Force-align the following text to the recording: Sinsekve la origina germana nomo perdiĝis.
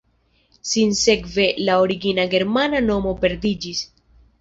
Sinsekve 0.69 1.47
la 1.69 1.77
origina 1.83 2.27
germana 2.35 2.83
nomo 2.91 3.17
perdiĝis. 3.25 3.89